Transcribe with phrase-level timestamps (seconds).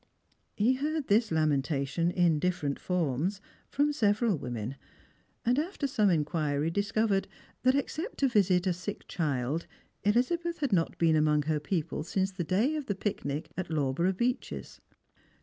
[0.55, 4.73] He heard this lamentation, in different forms, from several women,
[5.45, 7.27] and after some inquiry discovered
[7.61, 9.67] that, exceptto visit a sick child,
[10.03, 14.17] Elizabeth had not been among her people since the day of the picnic at Lawborough
[14.17, 14.81] Beeches.